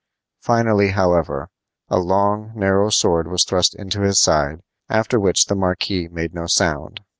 Finally, 0.41 0.87
however, 0.89 1.51
a 1.87 1.99
long, 1.99 2.51
narrow 2.55 2.89
sword 2.89 3.27
was 3.27 3.43
thrust 3.43 3.75
into 3.75 4.01
his 4.01 4.19
side, 4.19 4.61
after 4.89 5.19
which 5.19 5.45
the 5.45 5.53
marquis 5.53 6.07
made 6.07 6.33
no 6.33 6.47
sound. 6.47 7.01